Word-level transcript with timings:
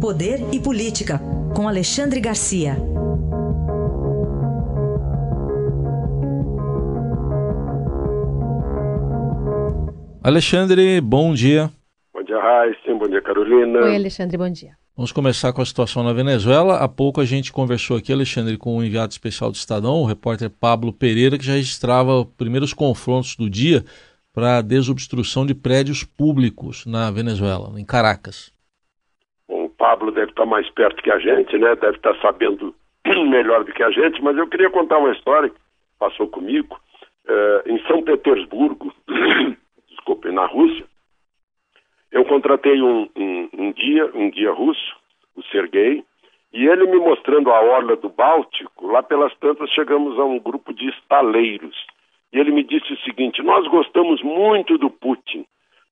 Poder 0.00 0.40
e 0.52 0.60
Política, 0.60 1.18
com 1.54 1.66
Alexandre 1.66 2.20
Garcia. 2.20 2.76
Alexandre, 10.22 11.00
bom 11.00 11.32
dia. 11.32 11.70
Bom 12.12 12.22
dia, 12.22 12.38
Raíssa. 12.38 12.94
Bom 12.94 13.08
dia, 13.08 13.22
Carolina. 13.22 13.80
Oi, 13.80 13.96
Alexandre, 13.96 14.36
bom 14.36 14.50
dia. 14.50 14.72
Vamos 14.94 15.12
começar 15.12 15.52
com 15.54 15.62
a 15.62 15.66
situação 15.66 16.02
na 16.02 16.12
Venezuela. 16.12 16.76
Há 16.76 16.88
pouco 16.88 17.22
a 17.22 17.24
gente 17.24 17.50
conversou 17.50 17.96
aqui, 17.96 18.12
Alexandre, 18.12 18.58
com 18.58 18.76
o 18.76 18.84
enviado 18.84 19.12
especial 19.12 19.50
do 19.50 19.56
Estadão, 19.56 20.02
o 20.02 20.06
repórter 20.06 20.50
Pablo 20.50 20.92
Pereira, 20.92 21.38
que 21.38 21.44
já 21.46 21.54
registrava 21.54 22.20
os 22.20 22.26
primeiros 22.36 22.74
confrontos 22.74 23.34
do 23.34 23.48
dia 23.48 23.82
para 24.34 24.58
a 24.58 24.62
desobstrução 24.62 25.46
de 25.46 25.54
prédios 25.54 26.04
públicos 26.04 26.84
na 26.84 27.10
Venezuela, 27.10 27.72
em 27.80 27.84
Caracas. 27.84 28.54
Pablo 29.76 30.10
deve 30.10 30.30
estar 30.30 30.46
mais 30.46 30.68
perto 30.70 31.02
que 31.02 31.10
a 31.10 31.18
gente, 31.18 31.56
né? 31.58 31.74
Deve 31.76 31.96
estar 31.96 32.14
sabendo 32.20 32.74
melhor 33.06 33.64
do 33.64 33.72
que 33.72 33.82
a 33.82 33.90
gente, 33.90 34.22
mas 34.22 34.36
eu 34.36 34.46
queria 34.48 34.70
contar 34.70 34.98
uma 34.98 35.12
história 35.12 35.50
que 35.50 35.56
passou 35.98 36.28
comigo. 36.28 36.78
É, 37.28 37.62
em 37.66 37.78
São 37.86 38.02
Petersburgo, 38.02 38.92
desculpe, 39.90 40.30
na 40.30 40.46
Rússia, 40.46 40.84
eu 42.12 42.24
contratei 42.24 42.80
um, 42.80 43.08
um, 43.16 43.48
um 43.52 43.72
guia, 43.72 44.10
um 44.14 44.30
guia 44.30 44.52
russo, 44.52 44.96
o 45.34 45.42
Sergei, 45.44 46.04
e 46.52 46.66
ele 46.66 46.86
me 46.86 46.98
mostrando 46.98 47.50
a 47.50 47.60
orla 47.60 47.96
do 47.96 48.08
Báltico, 48.08 48.86
lá 48.86 49.02
pelas 49.02 49.34
tantas 49.36 49.70
chegamos 49.70 50.18
a 50.18 50.24
um 50.24 50.38
grupo 50.38 50.72
de 50.72 50.88
estaleiros. 50.88 51.76
E 52.32 52.38
ele 52.38 52.50
me 52.52 52.62
disse 52.62 52.92
o 52.92 53.00
seguinte: 53.00 53.42
Nós 53.42 53.66
gostamos 53.68 54.22
muito 54.22 54.78
do 54.78 54.88
Putin, 54.88 55.44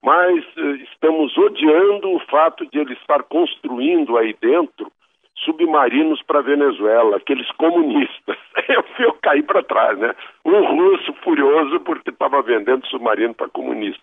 mas 0.04 0.44
uh, 0.58 0.74
estamos 0.92 1.36
odiando 1.38 2.10
o 2.10 2.20
fato 2.26 2.66
de 2.66 2.78
ele 2.78 2.92
estar 2.92 3.22
construindo 3.22 4.18
aí 4.18 4.36
dentro 4.38 4.92
submarinos 5.36 6.22
para 6.22 6.42
Venezuela, 6.42 7.16
aqueles 7.16 7.50
comunistas. 7.52 8.36
Eu, 8.66 8.82
eu 8.98 9.12
caí 9.20 9.42
para 9.42 9.62
trás, 9.62 9.98
né? 9.98 10.14
Um 10.42 10.64
russo 10.64 11.12
furioso 11.22 11.80
porque 11.80 12.08
estava 12.08 12.40
vendendo 12.40 12.86
submarino 12.86 13.34
para 13.34 13.48
comunista. 13.48 14.02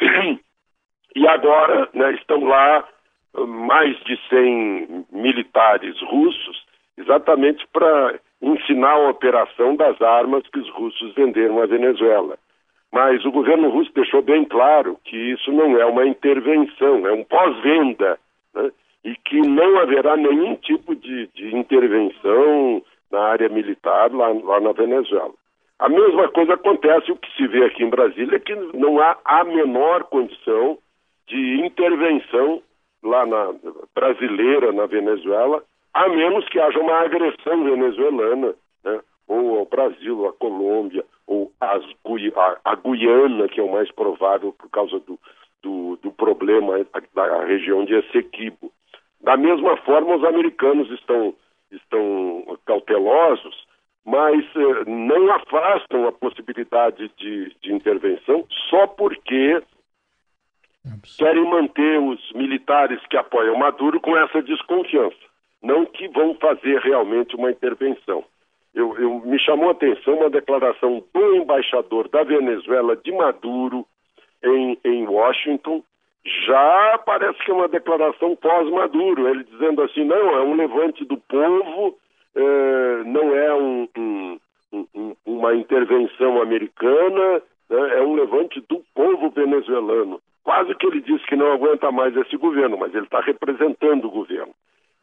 E 1.14 1.26
agora 1.26 1.88
né, 1.94 2.12
estão 2.12 2.44
lá 2.44 2.84
uh, 3.32 3.46
mais 3.46 3.98
de 4.04 4.20
100 4.28 5.06
militares 5.10 5.98
russos, 6.02 6.66
exatamente 6.98 7.66
para 7.72 8.20
ensinar 8.42 8.92
a 8.92 9.08
operação 9.08 9.76
das 9.76 9.98
armas 10.02 10.46
que 10.48 10.58
os 10.58 10.68
russos 10.68 11.14
venderam 11.14 11.62
à 11.62 11.64
Venezuela. 11.64 12.36
Mas 12.92 13.24
o 13.24 13.30
governo 13.30 13.68
russo 13.68 13.92
deixou 13.94 14.22
bem 14.22 14.44
claro 14.44 14.98
que 15.04 15.16
isso 15.16 15.52
não 15.52 15.78
é 15.78 15.84
uma 15.84 16.06
intervenção, 16.06 17.06
é 17.06 17.12
um 17.12 17.24
pós-venda, 17.24 18.18
né? 18.54 18.70
e 19.04 19.14
que 19.16 19.40
não 19.40 19.78
haverá 19.78 20.16
nenhum 20.16 20.56
tipo 20.56 20.94
de, 20.94 21.28
de 21.28 21.56
intervenção 21.56 22.82
na 23.10 23.20
área 23.20 23.48
militar 23.48 24.12
lá, 24.12 24.28
lá, 24.28 24.60
na 24.60 24.72
Venezuela. 24.72 25.32
A 25.78 25.88
mesma 25.88 26.28
coisa 26.28 26.54
acontece, 26.54 27.12
o 27.12 27.16
que 27.16 27.30
se 27.36 27.46
vê 27.46 27.64
aqui 27.64 27.84
em 27.84 27.90
Brasília, 27.90 28.36
é 28.36 28.40
que 28.40 28.54
não 28.74 28.98
há 28.98 29.16
a 29.24 29.44
menor 29.44 30.04
condição 30.04 30.78
de 31.26 31.60
intervenção 31.66 32.62
lá 33.02 33.26
na 33.26 33.54
brasileira 33.94 34.72
na 34.72 34.86
Venezuela, 34.86 35.62
a 35.92 36.08
menos 36.08 36.48
que 36.48 36.58
haja 36.58 36.78
uma 36.78 37.00
agressão 37.00 37.62
venezuelana, 37.62 38.54
né? 38.84 39.00
ou 39.28 39.58
ao 39.58 39.66
Brasil, 39.66 40.26
à 40.26 40.32
Colômbia, 40.32 41.04
a, 41.60 41.78
a, 42.64 42.74
Guiana, 42.76 43.48
que 43.48 43.60
é 43.60 43.62
o 43.62 43.72
mais 43.72 43.90
provável 43.92 44.52
por 44.52 44.70
causa 44.70 45.00
do, 45.00 45.18
do, 45.62 45.96
do 46.02 46.12
problema 46.12 46.74
da 47.14 47.44
região 47.44 47.84
de 47.84 47.94
Essequibo. 47.94 48.72
Da 49.20 49.36
mesma 49.36 49.76
forma, 49.78 50.16
os 50.16 50.24
americanos 50.24 50.90
estão, 50.90 51.34
estão 51.70 52.58
cautelosos, 52.64 53.66
mas 54.04 54.44
eh, 54.54 54.84
não 54.86 55.32
afastam 55.32 56.06
a 56.06 56.12
possibilidade 56.12 57.10
de, 57.16 57.56
de 57.60 57.72
intervenção 57.72 58.46
só 58.70 58.86
porque 58.86 59.60
querem 61.18 61.44
manter 61.44 61.98
os 61.98 62.32
militares 62.32 63.04
que 63.08 63.16
apoiam 63.16 63.58
Maduro 63.58 64.00
com 64.00 64.16
essa 64.16 64.40
desconfiança, 64.42 65.16
não 65.60 65.84
que 65.84 66.06
vão 66.08 66.36
fazer 66.36 66.78
realmente 66.80 67.34
uma 67.34 67.50
intervenção. 67.50 68.24
Eu, 68.76 68.94
eu, 68.98 69.20
me 69.24 69.38
chamou 69.40 69.70
a 69.70 69.72
atenção 69.72 70.18
uma 70.18 70.28
declaração 70.28 71.02
do 71.14 71.36
embaixador 71.36 72.08
da 72.08 72.22
Venezuela 72.22 72.94
de 72.94 73.10
Maduro 73.10 73.86
em, 74.44 74.78
em 74.84 75.06
Washington, 75.06 75.82
já 76.46 76.98
parece 77.06 77.42
que 77.42 77.50
é 77.50 77.54
uma 77.54 77.68
declaração 77.68 78.36
pós-Maduro, 78.36 79.28
ele 79.28 79.44
dizendo 79.44 79.82
assim, 79.82 80.04
não, 80.04 80.36
é 80.36 80.42
um 80.42 80.54
levante 80.54 81.06
do 81.06 81.16
povo, 81.16 81.96
eh, 82.34 83.02
não 83.06 83.34
é 83.34 83.54
um, 83.54 83.88
um, 83.96 84.38
um, 84.94 85.16
uma 85.24 85.54
intervenção 85.54 86.42
americana, 86.42 87.42
né, 87.70 87.98
é 87.98 88.02
um 88.02 88.14
levante 88.14 88.60
do 88.68 88.84
povo 88.94 89.30
venezuelano. 89.30 90.20
Quase 90.44 90.74
que 90.74 90.86
ele 90.86 91.00
disse 91.00 91.24
que 91.26 91.34
não 91.34 91.50
aguenta 91.50 91.90
mais 91.90 92.14
esse 92.14 92.36
governo, 92.36 92.76
mas 92.76 92.94
ele 92.94 93.04
está 93.04 93.20
representando 93.20 94.04
o 94.04 94.10
governo. 94.10 94.52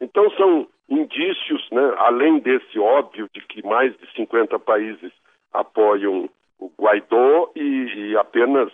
Então 0.00 0.30
são 0.32 0.68
indícios, 0.88 1.66
né, 1.70 1.94
além 1.98 2.38
desse 2.38 2.78
óbvio 2.78 3.28
de 3.32 3.40
que 3.42 3.66
mais 3.66 3.96
de 3.96 4.12
50 4.14 4.58
países 4.58 5.12
apoiam 5.52 6.28
o 6.58 6.70
Guaidó 6.78 7.50
e, 7.56 8.10
e 8.10 8.16
apenas 8.16 8.70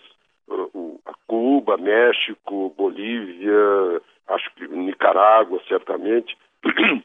uh, 0.49 1.00
Cuba, 1.26 1.76
México, 1.76 2.75
Bolívia, 2.76 4.03
acho 4.28 4.53
que 4.54 4.66
Nicarágua, 4.69 5.60
certamente, 5.69 6.37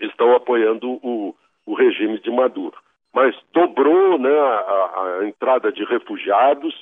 estão 0.00 0.34
apoiando 0.34 0.92
o, 1.02 1.34
o 1.66 1.74
regime 1.74 2.18
de 2.20 2.30
Maduro. 2.30 2.76
Mas 3.12 3.36
dobrou 3.52 4.18
né, 4.18 4.30
a, 4.30 5.18
a 5.20 5.28
entrada 5.28 5.70
de 5.72 5.84
refugiados 5.84 6.74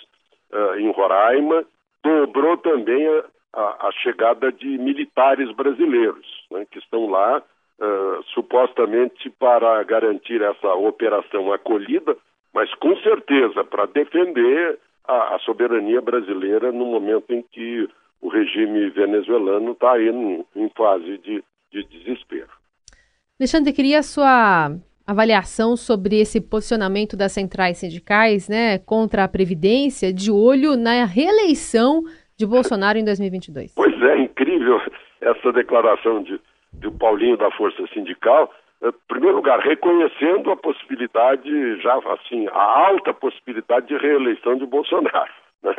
uh, 0.53 0.79
em 0.79 0.91
Roraima 0.93 1.65
dobrou 2.03 2.57
também 2.59 3.07
a, 3.09 3.25
a, 3.55 3.89
a 3.89 3.93
chegada 4.03 4.53
de 4.53 4.79
militares 4.79 5.51
brasileiros, 5.53 6.27
né, 6.51 6.67
que 6.71 6.79
estão 6.79 7.09
lá 7.09 7.43
uh, 7.81 8.23
supostamente 8.35 9.31
para 9.31 9.83
garantir 9.85 10.43
essa 10.43 10.75
operação 10.75 11.53
acolhida, 11.53 12.17
mas 12.53 12.73
com 12.75 12.97
certeza 12.99 13.65
para 13.65 13.87
defender 13.87 14.79
a, 15.07 15.37
a, 15.37 15.39
soberania 15.41 16.01
brasileira 16.01 16.73
no 16.73 16.85
momento 16.87 17.33
em 17.33 17.43
que 17.43 17.89
o 18.21 18.29
regime 18.29 18.91
venezuelano 18.91 19.73
está 19.73 20.01
em, 20.01 20.45
em 20.55 20.69
fase 20.71 21.19
de, 21.19 21.43
de 21.73 21.85
desespero. 21.85 22.49
Alexandre, 23.41 23.73
queria 23.73 24.01
a 24.01 24.03
sua 24.03 24.73
avaliação 25.07 25.77
sobre 25.77 26.21
esse 26.21 26.41
posicionamento 26.41 27.17
das 27.17 27.33
centrais 27.33 27.79
sindicais 27.79 28.49
né, 28.49 28.79
contra 28.79 29.25
a 29.25 29.29
Previdência, 29.29 30.13
de 30.13 30.31
olho 30.31 30.77
na 30.77 31.05
reeleição 31.07 32.03
de 32.39 32.47
Bolsonaro 32.47 32.97
em 32.97 33.05
2022. 33.05 33.75
Pois 33.75 34.03
é, 34.03 34.19
incrível 34.19 34.81
essa 35.21 35.53
declaração 35.53 36.23
de, 36.23 36.41
do 36.73 36.93
Paulinho 36.93 37.37
da 37.37 37.51
Força 37.51 37.85
Sindical. 37.93 38.53
Em 38.83 38.93
primeiro 39.09 39.37
lugar, 39.37 39.59
reconhecendo 39.59 40.53
a 40.53 40.57
possibilidade, 40.57 41.81
já 41.81 41.95
assim, 41.97 42.47
a 42.53 42.89
alta 42.89 43.13
possibilidade 43.13 43.89
de 43.89 43.97
reeleição 43.97 44.57
de 44.57 44.67
Bolsonaro. 44.67 45.31
Né? 45.61 45.75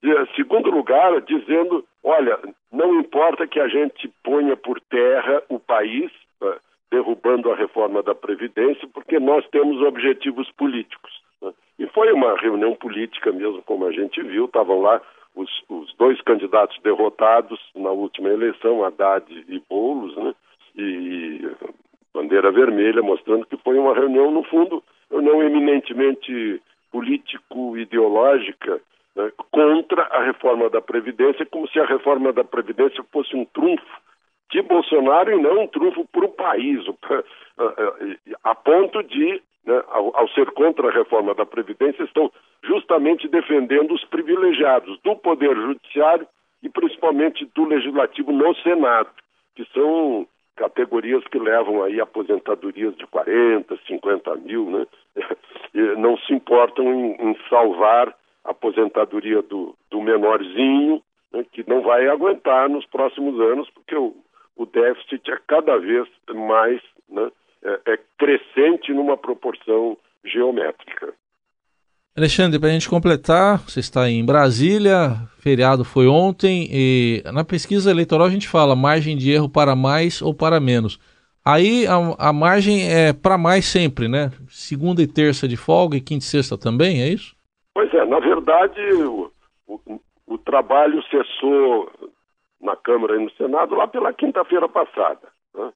E, 0.00 0.36
segundo 0.36 0.70
lugar, 0.70 1.20
dizendo: 1.22 1.84
olha, 2.04 2.38
não 2.70 3.00
importa 3.00 3.48
que 3.48 3.58
a 3.58 3.66
gente 3.66 4.06
ponha 4.22 4.56
por 4.56 4.80
terra 4.82 5.42
o 5.48 5.58
país, 5.58 6.08
derrubando 6.88 7.50
a 7.50 7.56
reforma 7.56 8.00
da 8.00 8.14
Previdência, 8.14 8.86
porque 8.94 9.18
nós 9.18 9.44
temos 9.48 9.82
objetivos 9.82 10.48
políticos. 10.52 11.10
Né? 11.42 11.52
E 11.80 11.86
foi 11.88 12.12
uma 12.12 12.36
reunião 12.36 12.76
política 12.76 13.32
mesmo, 13.32 13.60
como 13.62 13.86
a 13.86 13.90
gente 13.90 14.22
viu, 14.22 14.44
estavam 14.44 14.80
lá 14.80 15.02
os, 15.34 15.50
os, 15.68 15.94
dois 15.96 16.20
candidatos 16.22 16.78
derrotados 16.82 17.60
na 17.74 17.90
última 17.90 18.28
eleição, 18.28 18.84
Haddad 18.84 19.24
e 19.48 19.62
Boulos, 19.68 20.16
né? 20.16 20.34
e 20.76 21.48
bandeira 22.12 22.50
vermelha, 22.52 23.02
mostrando 23.02 23.46
que 23.46 23.56
foi 23.58 23.78
uma 23.78 23.94
reunião, 23.94 24.30
no 24.30 24.44
fundo, 24.44 24.82
não 25.10 25.42
eminentemente 25.42 26.62
político-ideológica, 26.92 28.80
né? 29.16 29.32
contra 29.50 30.02
a 30.02 30.22
reforma 30.22 30.70
da 30.70 30.80
Previdência, 30.80 31.44
como 31.46 31.68
se 31.68 31.78
a 31.80 31.86
reforma 31.86 32.32
da 32.32 32.44
Previdência 32.44 33.04
fosse 33.12 33.34
um 33.34 33.44
trunfo 33.46 34.04
de 34.50 34.62
Bolsonaro 34.62 35.32
e 35.32 35.42
não 35.42 35.64
um 35.64 35.66
trunfo 35.66 36.06
para 36.12 36.24
o 36.24 36.28
país, 36.32 36.84
a 38.44 38.54
ponto 38.54 39.02
de, 39.02 39.42
né, 39.66 39.82
ao, 39.88 40.16
ao, 40.16 40.28
ser 40.28 40.50
contra 40.52 40.88
a 40.88 40.92
reforma 40.92 41.34
da 41.34 41.46
Previdência, 41.46 42.02
estão 42.02 42.30
justamente 42.62 43.28
defendendo 43.28 43.94
os 43.94 44.04
privilegiados 44.04 44.98
do 45.02 45.16
Poder 45.16 45.54
Judiciário 45.54 46.26
e 46.62 46.68
principalmente 46.68 47.44
do 47.54 47.64
Legislativo 47.64 48.32
no 48.32 48.54
Senado, 48.56 49.10
que 49.54 49.64
são 49.72 50.26
categorias 50.56 51.24
que 51.24 51.38
levam 51.38 51.82
aí 51.82 52.00
aposentadorias 52.00 52.96
de 52.96 53.06
40, 53.06 53.76
50 53.86 54.36
mil, 54.36 54.70
né? 54.70 54.86
não 55.98 56.16
se 56.18 56.32
importam 56.32 56.84
em, 56.92 57.30
em 57.30 57.36
salvar 57.48 58.14
a 58.44 58.50
aposentadoria 58.50 59.42
do, 59.42 59.74
do 59.90 60.00
menorzinho, 60.00 61.02
né, 61.32 61.44
que 61.50 61.68
não 61.68 61.82
vai 61.82 62.06
aguentar 62.06 62.68
nos 62.68 62.86
próximos 62.86 63.40
anos, 63.40 63.68
porque 63.70 63.96
o, 63.96 64.14
o 64.56 64.66
déficit 64.66 65.30
é 65.30 65.38
cada 65.46 65.76
vez 65.78 66.06
mais 66.32 66.80
né, 67.08 67.30
é, 67.64 67.92
é 67.92 67.98
crescente 68.18 68.92
numa 68.92 69.16
proporção 69.16 69.96
geométrica. 70.24 71.14
Alexandre, 72.16 72.60
para 72.60 72.68
a 72.68 72.72
gente 72.72 72.88
completar, 72.88 73.58
você 73.58 73.80
está 73.80 74.08
em 74.08 74.24
Brasília, 74.24 75.16
feriado 75.40 75.84
foi 75.84 76.06
ontem, 76.06 76.68
e 76.70 77.22
na 77.32 77.42
pesquisa 77.42 77.90
eleitoral 77.90 78.28
a 78.28 78.30
gente 78.30 78.48
fala 78.48 78.76
margem 78.76 79.16
de 79.16 79.32
erro 79.32 79.48
para 79.48 79.74
mais 79.74 80.22
ou 80.22 80.32
para 80.32 80.60
menos. 80.60 80.96
Aí 81.44 81.86
a, 81.88 82.28
a 82.28 82.32
margem 82.32 82.88
é 82.88 83.12
para 83.12 83.36
mais 83.36 83.64
sempre, 83.64 84.06
né? 84.06 84.30
Segunda 84.48 85.02
e 85.02 85.08
terça 85.08 85.48
de 85.48 85.56
folga 85.56 85.96
e 85.96 86.00
quinta 86.00 86.24
e 86.24 86.28
sexta 86.28 86.56
também, 86.56 87.02
é 87.02 87.08
isso? 87.08 87.34
Pois 87.74 87.92
é, 87.92 88.04
na 88.04 88.20
verdade 88.20 88.80
o, 88.94 89.32
o, 89.66 90.00
o 90.26 90.38
trabalho 90.38 91.02
cessou 91.10 91.90
na 92.62 92.76
Câmara 92.76 93.16
e 93.16 93.24
no 93.24 93.30
Senado 93.32 93.74
lá 93.74 93.88
pela 93.88 94.12
quinta-feira 94.12 94.68
passada. 94.68 95.28
Né? 95.52 95.72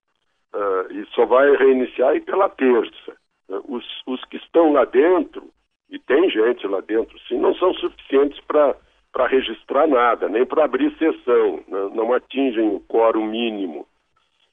Uh, 0.55 0.93
e 0.93 1.07
só 1.15 1.27
vai 1.27 1.55
reiniciar 1.57 2.11
aí 2.11 2.21
pela 2.21 2.49
terça. 2.49 3.17
Uh, 3.49 3.77
os, 3.77 3.85
os 4.07 4.25
que 4.27 4.37
estão 4.37 4.73
lá 4.73 4.85
dentro, 4.85 5.51
e 5.91 5.99
tem 5.99 6.31
gente 6.31 6.67
lá 6.67 6.81
dentro, 6.81 7.19
sim, 7.29 7.39
não 7.39 7.55
são 7.55 7.73
suficientes 7.75 8.41
para 8.47 9.27
registrar 9.27 9.87
nada, 9.87 10.29
nem 10.29 10.45
para 10.45 10.65
abrir 10.65 10.97
sessão, 10.99 11.57
né? 11.69 11.91
não 11.95 12.13
atingem 12.13 12.69
o 12.69 12.81
quórum 12.81 13.27
mínimo. 13.27 13.87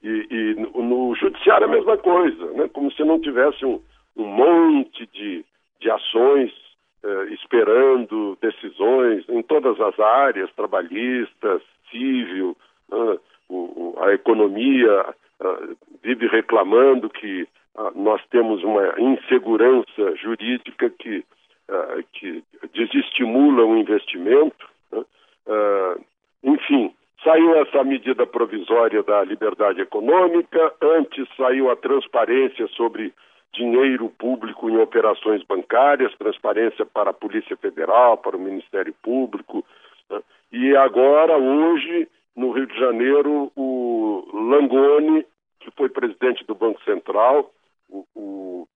E, 0.04 0.28
e 0.30 0.56
no, 0.56 0.84
no, 0.84 1.16
judiciário 1.16 1.66
é 1.66 1.68
a 1.70 1.72
mesma 1.72 1.98
coisa, 1.98 2.52
né? 2.52 2.70
como 2.72 2.92
se 2.92 3.04
não 3.04 3.20
tivesse 3.20 3.66
um, 3.66 3.82
um 4.16 4.26
monte 4.26 5.06
de, 5.08 5.44
de 5.80 5.90
ações 5.90 6.52
eh, 7.06 7.34
esperando 7.36 8.36
decisões 8.42 9.30
em 9.30 9.44
todas 9.44 9.80
as 9.80 10.00
áreas, 10.00 10.52
trabalhistas, 10.56 11.62
civil, 11.92 12.58
né? 12.90 13.20
O, 13.50 13.96
a 14.00 14.14
economia 14.14 15.14
uh, 15.40 15.78
vive 16.04 16.28
reclamando 16.28 17.10
que 17.10 17.48
uh, 17.76 17.92
nós 17.96 18.22
temos 18.30 18.64
uma 18.64 18.94
insegurança 19.00 20.16
jurídica 20.16 20.90
que, 20.90 21.24
uh, 21.70 22.04
que 22.14 22.44
desestimula 22.74 23.66
o 23.66 23.78
investimento. 23.78 24.68
Né? 24.92 25.06
enfim, 26.44 26.94
Saiu 27.26 27.56
essa 27.56 27.84
medida 27.84 28.24
provisória 28.28 29.02
da 29.02 29.24
liberdade 29.24 29.82
econômica, 29.82 30.72
antes 30.80 31.28
saiu 31.36 31.72
a 31.72 31.76
transparência 31.76 32.68
sobre 32.68 33.12
dinheiro 33.52 34.10
público 34.10 34.70
em 34.70 34.78
operações 34.78 35.42
bancárias, 35.42 36.16
transparência 36.20 36.86
para 36.86 37.10
a 37.10 37.14
Polícia 37.14 37.58
Federal, 37.58 38.16
para 38.20 38.38
o 38.38 38.40
Ministério 38.40 38.94
Público. 39.02 39.66
Né? 40.08 40.22
E 40.52 40.78
agora, 40.78 41.36
hoje, 41.36 42.08
no 42.36 42.52
Rio 42.52 42.68
de 42.68 42.78
Janeiro, 42.78 43.52
o 43.56 44.28
Langoni, 44.34 45.26
que 45.60 45.72
foi 45.72 45.90
presidente 45.90 46.44
do 46.46 46.54
Banco 46.54 46.84
Central, 46.84 47.52
o, 47.90 48.06
o, 48.16 48.68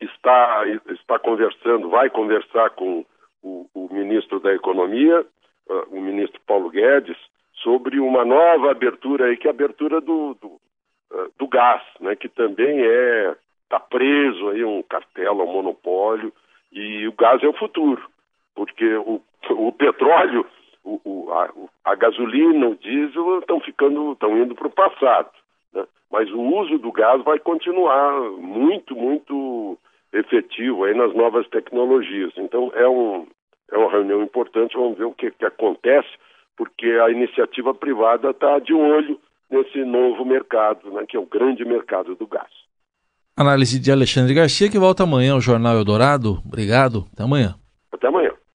está, 0.00 0.64
está 0.90 1.18
conversando, 1.18 1.88
vai 1.88 2.10
conversar 2.10 2.70
com 2.70 3.04
o, 3.42 3.66
o 3.74 3.88
ministro 3.92 4.40
da 4.40 4.52
Economia, 4.54 5.20
uh, 5.68 5.96
o 5.96 6.00
ministro 6.00 6.40
Paulo 6.46 6.70
Guedes, 6.70 7.16
sobre 7.62 7.98
uma 7.98 8.24
nova 8.24 8.70
abertura 8.70 9.26
aí, 9.26 9.36
que 9.36 9.46
é 9.46 9.50
a 9.50 9.54
abertura 9.54 10.00
do, 10.00 10.34
do, 10.34 10.60
eh, 11.12 11.28
do 11.36 11.48
gás, 11.48 11.82
né, 12.00 12.14
que 12.14 12.28
também 12.28 12.80
é 12.80 13.34
está 13.64 13.78
preso 13.78 14.48
aí 14.48 14.64
um 14.64 14.82
cartel, 14.82 15.34
um 15.34 15.52
monopólio, 15.52 16.32
e 16.72 17.06
o 17.06 17.12
gás 17.12 17.42
é 17.42 17.46
o 17.46 17.52
futuro, 17.52 18.02
porque 18.54 18.94
o, 18.94 19.20
o 19.50 19.72
petróleo, 19.72 20.46
o, 20.88 21.00
o, 21.04 21.32
a, 21.32 21.50
a, 21.84 21.94
gasolina, 21.94 22.68
o 22.68 22.76
diesel 22.76 23.40
estão 23.40 23.60
ficando, 23.60 24.12
estão 24.12 24.36
indo 24.38 24.54
para 24.54 24.68
o 24.68 24.70
passado, 24.70 25.30
né? 25.74 25.84
mas 26.10 26.30
o 26.30 26.40
uso 26.40 26.78
do 26.78 26.90
gás 26.90 27.22
vai 27.22 27.38
continuar 27.38 28.12
muito, 28.38 28.96
muito 28.96 29.78
efetivo 30.12 30.84
aí 30.84 30.94
nas 30.94 31.14
novas 31.14 31.46
tecnologias. 31.48 32.32
Então 32.36 32.72
é 32.74 32.88
um 32.88 33.26
é 33.70 33.76
uma 33.76 33.90
reunião 33.90 34.22
importante, 34.22 34.78
vamos 34.78 34.96
ver 34.96 35.04
o 35.04 35.12
que, 35.12 35.30
que 35.30 35.44
acontece 35.44 36.08
porque 36.56 36.86
a 36.86 37.10
iniciativa 37.10 37.72
privada 37.72 38.30
está 38.30 38.58
de 38.58 38.74
olho 38.74 39.20
nesse 39.50 39.84
novo 39.84 40.24
mercado, 40.24 40.90
né, 40.90 41.04
que 41.08 41.16
é 41.16 41.20
o 41.20 41.26
grande 41.26 41.64
mercado 41.64 42.16
do 42.16 42.26
gás. 42.26 42.50
Análise 43.36 43.78
de 43.78 43.92
Alexandre 43.92 44.34
Garcia, 44.34 44.68
que 44.68 44.78
volta 44.78 45.04
amanhã 45.04 45.34
ao 45.34 45.40
Jornal 45.40 45.76
Eldorado. 45.76 46.42
Obrigado, 46.44 47.06
até 47.12 47.22
amanhã. 47.22 47.54
Até 47.92 48.08
amanhã. 48.08 48.32